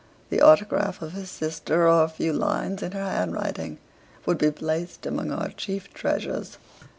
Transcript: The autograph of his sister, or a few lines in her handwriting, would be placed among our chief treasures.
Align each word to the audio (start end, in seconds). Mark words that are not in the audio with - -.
The 0.31 0.41
autograph 0.41 1.03
of 1.03 1.11
his 1.13 1.29
sister, 1.29 1.87
or 1.87 2.03
a 2.03 2.09
few 2.09 2.33
lines 2.33 2.81
in 2.81 2.93
her 2.93 3.05
handwriting, 3.07 3.77
would 4.25 4.39
be 4.39 4.49
placed 4.49 5.05
among 5.05 5.29
our 5.31 5.49
chief 5.49 5.93
treasures. 5.93 6.57